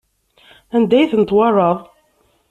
Anda 0.75 0.95
ay 0.99 1.09
tent-twalaḍ? 1.11 1.77